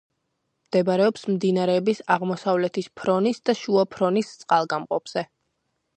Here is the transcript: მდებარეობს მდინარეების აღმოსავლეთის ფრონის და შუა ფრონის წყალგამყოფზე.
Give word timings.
მდებარეობს 0.69 1.27
მდინარეების 1.33 2.01
აღმოსავლეთის 2.17 2.89
ფრონის 3.03 3.43
და 3.51 3.59
შუა 3.61 3.87
ფრონის 3.95 4.33
წყალგამყოფზე. 4.41 5.29